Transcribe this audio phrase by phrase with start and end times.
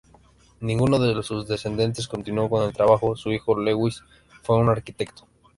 [0.61, 4.01] Ninguno de sus descendentes continuó con el trabajo; su hijo, Lewis,
[4.41, 5.27] fue un arquitecto.